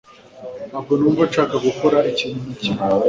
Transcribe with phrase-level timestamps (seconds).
[0.69, 2.83] Ntabwo numva nshaka gukora ikintu na kimwe